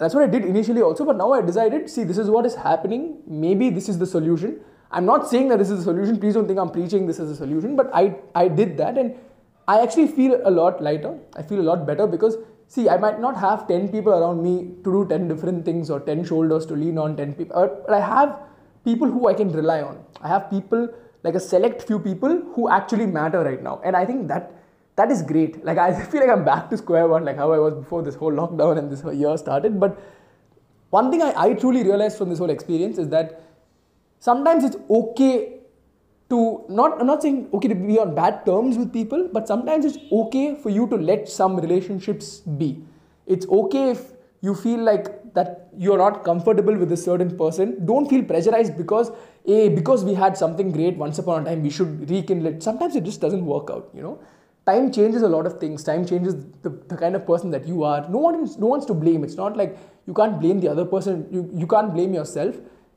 that's 0.00 0.14
what 0.14 0.24
I 0.24 0.30
did 0.32 0.44
initially 0.44 0.82
also, 0.82 1.04
but 1.04 1.16
now 1.16 1.32
I 1.32 1.40
decided, 1.40 1.88
see, 1.88 2.02
this 2.04 2.18
is 2.18 2.28
what 2.28 2.44
is 2.44 2.54
happening. 2.54 3.02
Maybe 3.44 3.70
this 3.70 3.88
is 3.88 3.98
the 3.98 4.06
solution. 4.06 4.50
I'm 4.91 5.05
not 5.05 5.29
saying 5.29 5.47
that 5.49 5.59
this 5.59 5.69
is 5.69 5.79
the 5.79 5.83
solution. 5.83 6.19
Please 6.19 6.33
don't 6.33 6.47
think 6.47 6.59
I'm 6.59 6.69
preaching 6.69 7.07
this 7.07 7.19
as 7.19 7.29
a 7.29 7.35
solution, 7.35 7.75
but 7.75 7.89
I, 7.93 8.15
I 8.35 8.47
did 8.47 8.77
that 8.77 8.97
and 8.97 9.15
I 9.67 9.81
actually 9.81 10.07
feel 10.07 10.41
a 10.45 10.51
lot 10.51 10.81
lighter. 10.83 11.17
I 11.35 11.41
feel 11.41 11.61
a 11.61 11.67
lot 11.71 11.87
better 11.87 12.05
because, 12.07 12.37
see, 12.67 12.89
I 12.89 12.97
might 12.97 13.19
not 13.19 13.37
have 13.37 13.67
10 13.67 13.89
people 13.89 14.11
around 14.11 14.43
me 14.43 14.73
to 14.83 14.91
do 14.91 15.05
10 15.07 15.27
different 15.29 15.63
things 15.63 15.89
or 15.89 15.99
10 16.01 16.25
shoulders 16.25 16.65
to 16.65 16.73
lean 16.73 16.97
on, 16.97 17.15
10 17.15 17.33
people, 17.35 17.57
uh, 17.57 17.67
but 17.67 17.93
I 17.93 17.99
have 18.01 18.37
people 18.83 19.07
who 19.07 19.27
I 19.27 19.33
can 19.33 19.51
rely 19.51 19.81
on. 19.81 20.03
I 20.21 20.27
have 20.27 20.49
people, 20.49 20.89
like 21.23 21.35
a 21.35 21.39
select 21.39 21.83
few 21.83 21.99
people 21.99 22.41
who 22.53 22.69
actually 22.69 23.05
matter 23.05 23.43
right 23.43 23.61
now. 23.61 23.79
And 23.85 23.95
I 23.95 24.05
think 24.05 24.27
that 24.27 24.51
that 24.97 25.09
is 25.09 25.21
great. 25.21 25.63
Like 25.63 25.77
I 25.77 26.03
feel 26.11 26.21
like 26.21 26.29
I'm 26.29 26.43
back 26.43 26.69
to 26.71 26.77
square 26.77 27.07
one, 27.07 27.23
like 27.23 27.37
how 27.37 27.51
I 27.53 27.59
was 27.59 27.75
before 27.75 28.01
this 28.01 28.15
whole 28.15 28.31
lockdown 28.31 28.77
and 28.77 28.91
this 28.91 29.03
year 29.15 29.37
started. 29.37 29.79
But 29.79 29.97
one 30.89 31.09
thing 31.11 31.21
I, 31.21 31.33
I 31.37 31.53
truly 31.53 31.83
realized 31.83 32.17
from 32.17 32.29
this 32.29 32.39
whole 32.39 32.49
experience 32.49 32.97
is 32.97 33.07
that 33.09 33.41
sometimes 34.27 34.63
it's 34.63 34.77
okay 34.89 35.33
to 36.29 36.39
not 36.69 36.99
I'm 37.01 37.07
not 37.07 37.21
saying 37.21 37.49
okay 37.53 37.67
to 37.67 37.75
be 37.75 37.99
on 37.99 38.15
bad 38.15 38.45
terms 38.45 38.77
with 38.77 38.93
people, 38.93 39.29
but 39.33 39.47
sometimes 39.47 39.85
it's 39.85 39.97
okay 40.11 40.55
for 40.55 40.69
you 40.69 40.87
to 40.87 40.95
let 40.95 41.27
some 41.27 41.59
relationships 41.59 42.39
be. 42.61 42.83
It's 43.27 43.47
okay 43.47 43.89
if 43.91 44.13
you 44.41 44.55
feel 44.55 44.79
like 44.79 45.09
that 45.33 45.69
you're 45.77 45.97
not 45.97 46.23
comfortable 46.23 46.75
with 46.75 46.91
a 46.91 46.97
certain 46.97 47.35
person. 47.37 47.85
Don't 47.85 48.09
feel 48.09 48.23
pressurized 48.23 48.77
because 48.77 49.11
a 49.45 49.69
because 49.69 50.05
we 50.05 50.13
had 50.13 50.37
something 50.37 50.71
great 50.71 50.97
once 50.97 51.19
upon 51.19 51.41
a 51.41 51.49
time, 51.49 51.63
we 51.63 51.69
should 51.69 52.09
rekindle 52.09 52.53
it. 52.53 52.63
Sometimes 52.63 52.95
it 52.95 53.03
just 53.03 53.21
doesn't 53.21 53.45
work 53.45 53.69
out, 53.69 53.89
you 53.93 54.01
know 54.01 54.19
time 54.67 54.91
changes 54.91 55.23
a 55.23 55.27
lot 55.27 55.47
of 55.47 55.59
things 55.59 55.83
time 55.83 56.05
changes 56.05 56.35
the, 56.61 56.69
the 56.87 56.95
kind 56.95 57.15
of 57.15 57.25
person 57.25 57.49
that 57.49 57.67
you 57.67 57.83
are 57.83 58.07
no 58.09 58.19
one 58.19 58.43
is, 58.43 58.57
no 58.59 58.67
one's 58.67 58.85
to 58.85 58.93
blame 58.93 59.23
it's 59.23 59.35
not 59.35 59.57
like 59.57 59.75
you 60.05 60.13
can't 60.13 60.39
blame 60.39 60.59
the 60.59 60.67
other 60.67 60.85
person 60.85 61.27
you, 61.31 61.49
you 61.53 61.65
can't 61.65 61.93
blame 61.95 62.13
yourself 62.13 62.55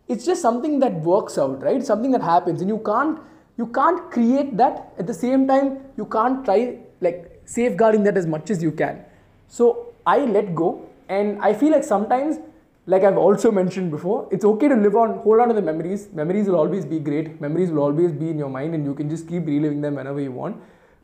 it's 0.09 0.27
just 0.27 0.43
something 0.43 0.79
that 0.81 0.95
works 0.95 1.39
out 1.39 1.63
right? 1.63 1.85
Something 1.85 2.11
that 2.13 2.23
happens 2.23 2.61
and 2.61 2.69
you 2.69 2.79
can't 2.79 3.19
you 3.57 3.67
can't 3.67 4.11
create 4.11 4.57
that 4.57 4.93
at 4.99 5.07
the 5.07 5.15
same 5.15 5.47
time. 5.47 5.79
You 5.97 6.07
can't 6.07 6.45
try 6.45 6.79
like 7.01 7.41
safeguarding 7.45 8.03
that 8.05 8.17
as 8.17 8.27
much 8.27 8.51
as 8.51 8.63
you 8.63 8.73
can. 8.73 9.05
So 9.49 9.93
i 10.07 10.19
let 10.19 10.55
go 10.55 10.87
and 11.09 11.41
i 11.41 11.55
feel 11.55 11.71
like 11.73 11.85
sometimes 11.85 12.39
like 12.87 13.05
i've 13.05 13.17
also 13.17 13.51
mentioned 13.51 13.91
before 13.91 14.29
it's 14.31 14.45
okay 14.45 14.69
to 14.69 14.75
live 14.75 14.95
on 14.95 15.17
hold 15.21 15.41
on 15.41 15.49
to 15.49 15.55
the 15.55 15.63
memories. 15.63 16.09
Memories 16.13 16.47
will 16.47 16.57
always 16.57 16.85
be 16.85 16.99
great. 16.99 17.41
Memories 17.41 17.71
will 17.71 17.83
always 17.83 18.13
be 18.13 18.29
in 18.29 18.39
your 18.39 18.51
mind 18.51 18.75
and 18.75 18.85
you 18.85 18.95
can 18.95 19.09
just 19.09 19.29
keep 19.29 19.47
reliving 19.47 19.81
them 19.81 19.95
whenever 19.95 20.21
you 20.21 20.33
want. 20.33 20.61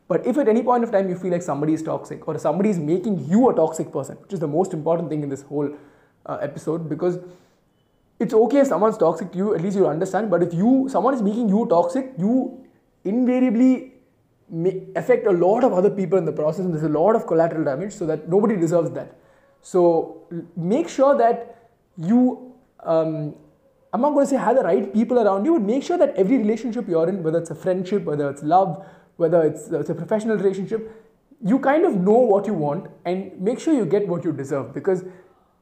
But 0.07 0.27
if 0.27 0.37
at 0.37 0.49
any 0.49 0.61
point 0.61 0.83
of 0.83 0.91
time 0.91 1.09
you 1.09 1.15
feel 1.15 1.31
like 1.31 1.41
somebody 1.41 1.73
is 1.73 1.81
toxic 1.81 2.27
or 2.27 2.37
somebody 2.37 2.69
is 2.69 2.77
making 2.77 3.29
you 3.29 3.49
a 3.49 3.55
toxic 3.55 3.91
person, 3.91 4.17
which 4.17 4.33
is 4.33 4.41
the 4.41 4.47
most 4.47 4.73
important 4.73 5.09
thing 5.09 5.23
in 5.23 5.29
this 5.29 5.41
whole 5.43 5.73
uh, 6.25 6.37
episode, 6.41 6.89
because 6.89 7.17
it's 8.21 8.33
okay 8.33 8.59
if 8.59 8.67
someone's 8.67 8.97
toxic 8.97 9.31
to 9.31 9.37
you, 9.37 9.55
at 9.55 9.61
least 9.61 9.75
you 9.75 9.87
understand. 9.87 10.29
But 10.29 10.43
if 10.43 10.53
you 10.53 10.87
someone 10.89 11.13
is 11.13 11.21
making 11.21 11.49
you 11.49 11.65
toxic, 11.69 12.13
you 12.17 12.65
invariably 13.03 13.93
affect 14.95 15.27
a 15.27 15.31
lot 15.31 15.63
of 15.63 15.73
other 15.73 15.89
people 15.89 16.17
in 16.17 16.25
the 16.25 16.31
process, 16.31 16.65
and 16.65 16.73
there's 16.73 16.83
a 16.83 16.89
lot 16.89 17.15
of 17.15 17.27
collateral 17.27 17.63
damage. 17.63 17.93
So 17.93 18.05
that 18.05 18.27
nobody 18.29 18.57
deserves 18.57 18.91
that. 18.91 19.17
So 19.61 20.27
make 20.55 20.89
sure 20.89 21.17
that 21.17 21.69
you. 21.97 22.53
Um, 22.81 23.35
I'm 23.93 23.99
not 23.99 24.13
going 24.13 24.25
to 24.25 24.29
say 24.29 24.37
have 24.37 24.55
the 24.55 24.63
right 24.63 24.93
people 24.93 25.19
around 25.19 25.43
you, 25.43 25.53
but 25.53 25.63
make 25.63 25.83
sure 25.83 25.97
that 25.97 26.15
every 26.15 26.37
relationship 26.37 26.87
you're 26.87 27.09
in, 27.09 27.23
whether 27.23 27.39
it's 27.39 27.49
a 27.51 27.55
friendship, 27.55 28.05
whether 28.05 28.29
it's 28.29 28.41
love, 28.41 28.85
whether 29.17 29.41
it's, 29.43 29.67
it's 29.67 29.89
a 29.89 29.93
professional 29.93 30.37
relationship, 30.37 30.89
you 31.43 31.59
kind 31.59 31.85
of 31.85 31.95
know 31.95 32.19
what 32.19 32.47
you 32.47 32.53
want 32.53 32.87
and 33.03 33.37
make 33.39 33.59
sure 33.59 33.73
you 33.73 33.85
get 33.85 34.07
what 34.07 34.23
you 34.23 34.31
deserve. 34.31 34.73
Because 34.73 35.03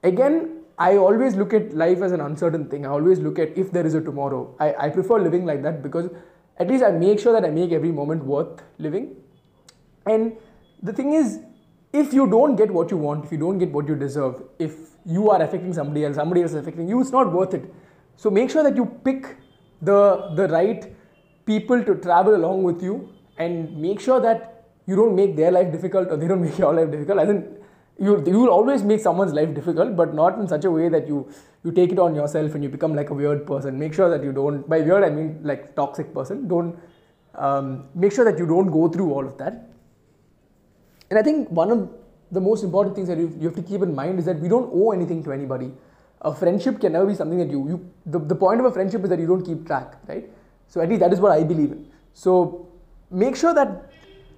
again, 0.03 0.58
I 0.79 0.95
always 0.95 1.35
look 1.35 1.53
at 1.53 1.73
life 1.73 2.01
as 2.01 2.13
an 2.13 2.21
uncertain 2.21 2.69
thing. 2.69 2.85
I 2.85 2.89
always 2.89 3.19
look 3.19 3.37
at 3.37 3.57
if 3.57 3.71
there 3.71 3.85
is 3.85 3.95
a 3.95 4.01
tomorrow. 4.01 4.55
I, 4.59 4.73
I 4.85 4.89
prefer 4.89 5.19
living 5.19 5.45
like 5.45 5.61
that 5.63 5.83
because 5.83 6.09
at 6.57 6.69
least 6.69 6.83
I 6.83 6.91
make 6.91 7.19
sure 7.19 7.33
that 7.33 7.45
I 7.45 7.51
make 7.51 7.73
every 7.73 7.91
moment 7.91 8.23
worth 8.23 8.63
living. 8.77 9.17
And 10.05 10.37
the 10.81 10.93
thing 10.93 11.13
is, 11.13 11.39
if 11.91 12.13
you 12.13 12.27
don't 12.27 12.55
get 12.55 12.71
what 12.71 12.91
you 12.91 12.97
want, 12.97 13.25
if 13.25 13.31
you 13.31 13.37
don't 13.37 13.57
get 13.57 13.71
what 13.71 13.89
you 13.89 13.95
deserve, 13.95 14.41
if 14.57 14.73
you 15.05 15.29
are 15.29 15.41
affecting 15.41 15.73
somebody 15.73 16.05
else, 16.05 16.15
somebody 16.15 16.43
else 16.43 16.51
is 16.51 16.57
affecting 16.57 16.87
you, 16.87 17.01
it's 17.01 17.11
not 17.11 17.33
worth 17.33 17.53
it. 17.53 17.73
So 18.15 18.29
make 18.29 18.49
sure 18.49 18.63
that 18.63 18.75
you 18.77 18.85
pick 19.03 19.37
the 19.81 20.31
the 20.35 20.47
right 20.47 20.93
people 21.45 21.83
to 21.83 21.95
travel 21.95 22.35
along 22.35 22.63
with 22.63 22.81
you 22.83 23.09
and 23.37 23.75
make 23.81 23.99
sure 23.99 24.19
that 24.21 24.69
you 24.85 24.95
don't 24.95 25.15
make 25.15 25.35
their 25.35 25.51
life 25.51 25.71
difficult 25.71 26.09
or 26.09 26.17
they 26.17 26.27
don't 26.27 26.41
make 26.41 26.57
your 26.57 26.73
life 26.73 26.91
difficult. 26.91 27.19
I 27.19 27.25
you 27.99 28.23
you 28.25 28.39
will 28.39 28.49
always 28.49 28.83
make 28.83 29.01
someone's 29.01 29.33
life 29.33 29.53
difficult, 29.53 29.95
but 29.95 30.13
not 30.13 30.39
in 30.39 30.47
such 30.47 30.65
a 30.65 30.71
way 30.71 30.89
that 30.89 31.07
you 31.07 31.29
you 31.63 31.71
take 31.71 31.91
it 31.91 31.99
on 31.99 32.15
yourself 32.15 32.55
and 32.55 32.63
you 32.63 32.69
become 32.69 32.95
like 32.95 33.09
a 33.09 33.13
weird 33.13 33.45
person. 33.45 33.77
Make 33.77 33.93
sure 33.93 34.09
that 34.09 34.23
you 34.23 34.31
don't. 34.31 34.67
By 34.69 34.81
weird, 34.81 35.03
I 35.03 35.09
mean 35.09 35.39
like 35.43 35.75
toxic 35.75 36.13
person. 36.13 36.47
Don't 36.47 36.77
um, 37.35 37.87
make 37.95 38.13
sure 38.13 38.25
that 38.25 38.37
you 38.37 38.45
don't 38.45 38.71
go 38.71 38.87
through 38.87 39.13
all 39.13 39.25
of 39.25 39.37
that. 39.37 39.69
And 41.09 41.19
I 41.19 41.23
think 41.23 41.49
one 41.49 41.71
of 41.71 41.89
the 42.31 42.39
most 42.39 42.63
important 42.63 42.95
things 42.95 43.07
that 43.07 43.17
you, 43.17 43.35
you 43.39 43.47
have 43.47 43.55
to 43.55 43.63
keep 43.63 43.81
in 43.81 43.93
mind 43.95 44.19
is 44.19 44.25
that 44.25 44.39
we 44.39 44.47
don't 44.47 44.69
owe 44.73 44.91
anything 44.91 45.23
to 45.23 45.31
anybody. 45.31 45.71
A 46.21 46.33
friendship 46.33 46.79
can 46.79 46.93
never 46.93 47.05
be 47.05 47.15
something 47.15 47.39
that 47.39 47.49
you, 47.49 47.67
you 47.67 47.91
the, 48.05 48.19
the 48.19 48.35
point 48.35 48.59
of 48.59 48.65
a 48.65 48.71
friendship 48.71 49.03
is 49.03 49.09
that 49.09 49.19
you 49.19 49.27
don't 49.27 49.43
keep 49.43 49.65
track, 49.65 49.95
right? 50.07 50.29
So 50.67 50.81
at 50.81 50.89
least 50.89 50.99
that 50.99 51.11
is 51.11 51.19
what 51.19 51.31
I 51.31 51.43
believe 51.43 51.71
in. 51.71 51.87
So 52.13 52.67
make 53.09 53.35
sure 53.35 53.53
that 53.53 53.88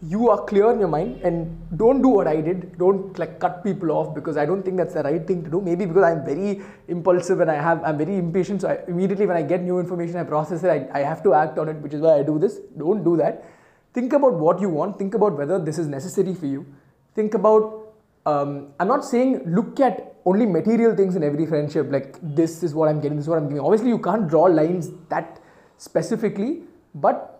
you 0.03 0.29
are 0.29 0.43
clear 0.46 0.72
in 0.72 0.79
your 0.79 0.88
mind 0.88 1.22
and 1.22 1.77
don't 1.77 2.01
do 2.01 2.08
what 2.08 2.27
I 2.27 2.41
did. 2.41 2.77
Don't 2.79 3.17
like 3.20 3.39
cut 3.39 3.63
people 3.63 3.91
off 3.91 4.15
because 4.15 4.36
I 4.36 4.46
don't 4.46 4.63
think 4.63 4.77
that's 4.77 4.96
the 4.96 5.03
right 5.03 5.25
thing 5.25 5.43
to 5.43 5.50
do. 5.50 5.62
Maybe 5.62 5.86
because 5.86 6.03
I'm 6.03 6.25
very 6.25 6.62
impulsive 6.88 7.39
and 7.39 7.51
I 7.51 7.55
have 7.55 7.84
I'm 7.84 7.98
very 8.00 8.17
impatient. 8.17 8.62
So 8.62 8.70
I, 8.70 8.79
immediately 8.88 9.27
when 9.27 9.38
I 9.38 9.43
get 9.43 9.62
new 9.62 9.79
information, 9.79 10.17
I 10.17 10.24
process 10.24 10.63
it. 10.63 10.70
I, 10.70 11.00
I 11.00 11.03
have 11.03 11.22
to 11.24 11.36
act 11.36 11.60
on 11.60 11.70
it, 11.70 11.75
which 11.77 11.93
is 11.93 12.01
why 12.01 12.15
I 12.17 12.24
do 12.24 12.39
this. 12.39 12.60
Don't 12.77 13.03
do 13.03 13.15
that. 13.17 13.46
Think 13.93 14.13
about 14.13 14.34
what 14.34 14.60
you 14.60 14.70
want. 14.70 14.98
Think 14.98 15.13
about 15.13 15.38
whether 15.38 15.60
this 15.60 15.77
is 15.77 15.88
necessary 15.88 16.34
for 16.34 16.48
you. 16.48 16.65
Think 17.13 17.36
about. 17.36 17.77
Um, 18.25 18.74
I'm 18.79 18.88
not 18.88 19.03
saying 19.03 19.43
look 19.46 19.79
at 19.79 20.15
only 20.25 20.46
material 20.46 20.96
things 20.96 21.15
in 21.15 21.24
every 21.24 21.46
friendship. 21.46 21.91
Like 21.91 22.17
this 22.22 22.63
is 22.63 22.74
what 22.74 22.89
I'm 22.89 23.01
getting. 23.01 23.17
This 23.17 23.25
is 23.25 23.29
what 23.29 23.38
I'm 23.38 23.48
giving. 23.48 23.63
Obviously, 23.63 23.89
you 23.89 24.00
can't 24.00 24.27
draw 24.27 24.43
lines 24.46 24.89
that 25.10 25.39
specifically, 25.77 26.63
but 26.96 27.30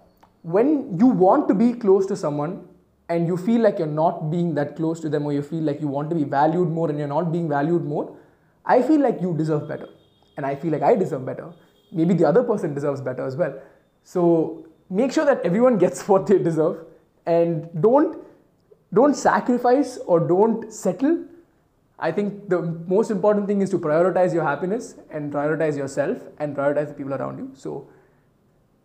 when 0.44 0.98
you 1.00 1.08
want 1.08 1.48
to 1.48 1.54
be 1.54 1.74
close 1.74 2.06
to 2.08 2.16
someone 2.16 2.68
and 3.10 3.28
you 3.28 3.38
feel 3.38 3.62
like 3.62 3.78
you're 3.78 3.88
not 3.88 4.32
being 4.32 4.54
that 4.56 4.76
close 4.76 5.00
to 5.02 5.10
them 5.10 5.26
or 5.26 5.34
you 5.34 5.42
feel 5.42 5.64
like 5.64 5.82
you 5.82 5.88
want 5.88 6.10
to 6.10 6.16
be 6.16 6.24
valued 6.24 6.70
more 6.70 6.90
and 6.90 6.98
you're 6.98 7.08
not 7.08 7.32
being 7.32 7.48
valued 7.50 7.84
more, 7.84 8.16
I 8.66 8.82
feel 8.82 9.02
like 9.02 9.22
you 9.22 9.36
deserve 9.38 9.68
better. 9.68 9.90
And 10.38 10.46
I 10.46 10.56
feel 10.56 10.72
like 10.72 10.82
I 10.82 10.96
deserve 10.96 11.26
better. 11.26 11.52
Maybe 11.92 12.14
the 12.14 12.26
other 12.26 12.44
person 12.44 12.74
deserves 12.74 13.02
better 13.02 13.26
as 13.26 13.36
well. 13.36 13.60
So 14.04 14.66
make 14.90 15.12
sure 15.12 15.26
that 15.26 15.42
everyone 15.44 15.78
gets 15.78 16.08
what 16.08 16.26
they 16.28 16.40
deserve 16.40 16.86
and 17.26 17.70
don't 17.82 18.18
don't 18.94 19.16
sacrifice 19.16 19.98
or 20.06 20.20
don't 20.20 20.72
settle. 20.74 21.26
I 21.98 22.12
think 22.12 22.50
the 22.50 22.62
most 22.88 23.10
important 23.10 23.48
thing 23.48 23.62
is 23.62 23.70
to 23.70 23.80
prioritize 23.80 24.34
your 24.34 24.44
happiness 24.44 24.96
and 25.10 25.32
prioritize 25.32 25.78
yourself 25.78 26.18
and 26.40 26.56
prioritize 26.56 26.88
the 26.90 26.94
people 26.94 27.14
around 27.14 27.38
you. 27.38 27.52
So 27.54 27.88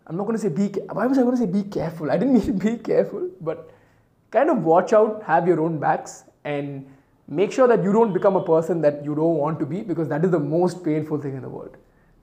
I'm 0.06 0.16
not 0.16 0.25
going 0.25 0.36
to 0.36 0.42
say 0.42 0.48
be. 0.48 0.68
Why 0.90 1.06
was 1.06 1.18
I 1.18 1.22
going 1.22 1.36
to 1.36 1.42
say 1.42 1.46
be 1.46 1.64
careful? 1.64 2.10
I 2.10 2.16
didn't 2.16 2.34
mean 2.46 2.58
be 2.58 2.76
careful, 2.76 3.28
but 3.40 3.70
kind 4.30 4.50
of 4.50 4.64
watch 4.64 4.92
out, 4.92 5.22
have 5.25 5.46
your 5.46 5.60
own 5.60 5.78
backs, 5.78 6.25
and 6.44 6.86
make 7.28 7.52
sure 7.52 7.66
that 7.66 7.82
you 7.82 7.92
don't 7.92 8.12
become 8.12 8.36
a 8.36 8.44
person 8.44 8.80
that 8.82 9.04
you 9.04 9.14
don't 9.14 9.36
want 9.36 9.58
to 9.58 9.66
be 9.66 9.82
because 9.82 10.08
that 10.08 10.25
is 10.25 10.30
the 10.30 10.38
most 10.38 10.84
painful 10.84 11.20
thing 11.20 11.34
in 11.34 11.42
the 11.42 11.48
world. 11.48 11.76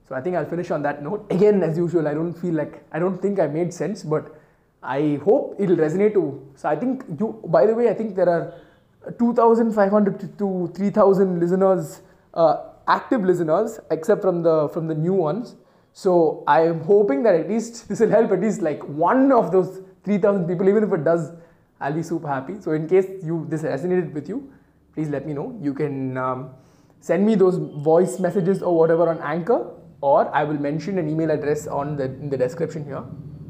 So 0.08 0.14
I 0.14 0.20
think 0.20 0.36
I'll 0.36 0.44
finish 0.44 0.70
on 0.70 0.82
that 0.82 1.02
note. 1.02 1.26
Again, 1.30 1.62
as 1.62 1.76
usual, 1.76 2.08
I 2.08 2.14
don't 2.14 2.34
feel 2.34 2.54
like 2.54 2.82
I 2.92 2.98
don't 2.98 3.20
think 3.20 3.38
I 3.38 3.46
made 3.46 3.72
sense, 3.72 4.02
but 4.02 4.34
I 4.82 5.18
hope 5.24 5.56
it'll 5.58 5.76
resonate 5.76 6.14
to. 6.14 6.46
So 6.56 6.68
I 6.68 6.76
think 6.76 7.04
you. 7.18 7.40
By 7.46 7.66
the 7.66 7.74
way, 7.74 7.88
I 7.88 7.94
think 7.94 8.14
there 8.14 8.28
are 8.28 8.54
2,500 9.18 10.38
to 10.38 10.70
3,000 10.74 11.40
listeners, 11.40 12.02
uh, 12.34 12.56
active 12.86 13.22
listeners, 13.22 13.80
except 13.90 14.20
from 14.22 14.42
the 14.42 14.68
from 14.68 14.88
the 14.88 14.94
new 14.94 15.14
ones. 15.14 15.56
So 15.94 16.42
I'm 16.48 16.80
hoping 16.80 17.22
that 17.22 17.36
at 17.36 17.48
least 17.48 17.88
this 17.88 18.00
will 18.00 18.10
help 18.10 18.32
at 18.32 18.40
least 18.40 18.60
like 18.60 18.82
one 18.82 19.30
of 19.30 19.52
those 19.52 19.80
3,000 20.04 20.46
people, 20.48 20.68
even 20.68 20.82
if 20.82 20.92
it 20.92 21.04
does, 21.04 21.30
I'll 21.80 21.92
be 21.92 22.02
super 22.02 22.26
happy. 22.26 22.60
So 22.60 22.72
in 22.72 22.88
case 22.88 23.06
you 23.22 23.46
this 23.48 23.62
resonated 23.62 24.12
with 24.12 24.28
you, 24.28 24.52
please 24.92 25.08
let 25.08 25.24
me 25.24 25.34
know. 25.34 25.56
You 25.62 25.72
can 25.72 26.16
um, 26.16 26.50
send 27.00 27.24
me 27.24 27.36
those 27.36 27.58
voice 27.58 28.18
messages 28.18 28.60
or 28.60 28.76
whatever 28.76 29.08
on 29.08 29.20
Anchor, 29.22 29.70
or 30.00 30.34
I 30.34 30.42
will 30.42 30.58
mention 30.58 30.98
an 30.98 31.08
email 31.08 31.30
address 31.30 31.68
on 31.68 31.96
the 31.96 32.06
in 32.06 32.28
the 32.28 32.36
description 32.36 32.84
here. 32.84 33.04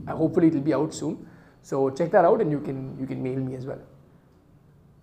Uh, 0.06 0.14
hopefully 0.14 0.48
it 0.48 0.54
will 0.54 0.68
be 0.68 0.74
out 0.74 0.92
soon. 0.92 1.26
So 1.62 1.88
check 1.88 2.10
that 2.10 2.26
out, 2.26 2.42
and 2.42 2.50
you 2.50 2.60
can 2.60 2.98
you 3.00 3.06
can 3.06 3.22
mail 3.22 3.38
me 3.38 3.56
as 3.56 3.64
well. 3.64 3.80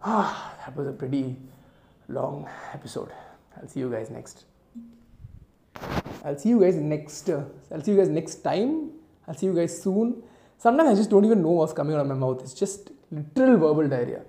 Ah, 0.04 0.54
that 0.66 0.76
was 0.76 0.88
a 0.88 0.94
pretty 0.94 1.38
long 2.08 2.48
episode. 2.72 3.12
I'll 3.58 3.68
see 3.68 3.80
you 3.80 3.90
guys 3.90 4.12
next. 4.12 4.51
I'll 6.24 6.38
see 6.38 6.50
you 6.50 6.60
guys 6.60 6.76
next. 6.76 7.30
Uh, 7.30 7.44
I'll 7.72 7.82
see 7.82 7.92
you 7.92 7.98
guys 7.98 8.10
next 8.10 8.36
time. 8.36 8.92
I'll 9.28 9.36
see 9.36 9.48
you 9.48 9.54
guys 9.54 9.82
soon. 9.82 10.24
Sometimes 10.58 10.90
I 10.90 10.96
just 10.96 11.10
don't 11.10 11.26
even 11.26 11.42
know 11.42 11.50
what's 11.52 11.74
coming 11.74 11.96
out 11.96 12.02
of 12.02 12.08
my 12.08 12.16
mouth. 12.16 12.42
It's 12.42 12.54
just 12.54 12.92
literal 13.12 13.58
verbal 13.58 13.88
diarrhea. 13.88 14.22